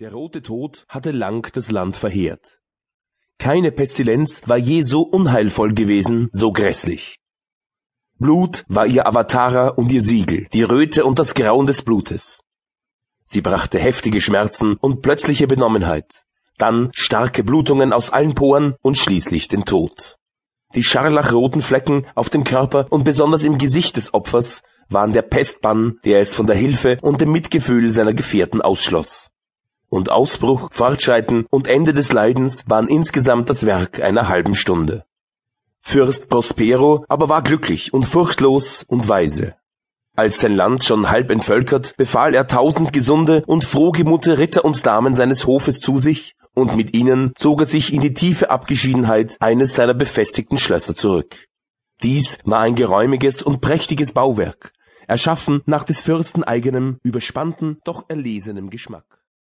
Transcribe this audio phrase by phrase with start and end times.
[0.00, 2.60] Der rote Tod hatte lang das Land verheert.
[3.36, 7.16] Keine Pestilenz war je so unheilvoll gewesen, so grässlich.
[8.16, 12.42] Blut war ihr Avatara und ihr Siegel, die Röte und das Grauen des Blutes.
[13.24, 16.22] Sie brachte heftige Schmerzen und plötzliche Benommenheit,
[16.58, 20.14] dann starke Blutungen aus allen Poren und schließlich den Tod.
[20.76, 25.98] Die scharlachroten Flecken auf dem Körper und besonders im Gesicht des Opfers waren der Pestbann,
[26.04, 29.28] der es von der Hilfe und dem Mitgefühl seiner Gefährten ausschloss
[29.88, 35.04] und Ausbruch, Fortschreiten und Ende des Leidens waren insgesamt das Werk einer halben Stunde.
[35.80, 39.56] Fürst Prospero aber war glücklich und furchtlos und weise.
[40.16, 45.14] Als sein Land schon halb entvölkert, befahl er tausend gesunde und frohgemute Ritter und Damen
[45.14, 49.76] seines Hofes zu sich, und mit ihnen zog er sich in die tiefe Abgeschiedenheit eines
[49.76, 51.46] seiner befestigten Schlösser zurück.
[52.02, 54.72] Dies war ein geräumiges und prächtiges Bauwerk,
[55.06, 59.17] erschaffen nach des Fürsten eigenem, überspannten, doch erlesenem Geschmack.